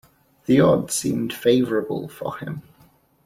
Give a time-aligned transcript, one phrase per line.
[0.47, 2.63] The odds seemed favourable for him.